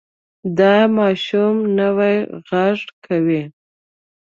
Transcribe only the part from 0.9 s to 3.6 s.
ماشوم نوی غږ کوي.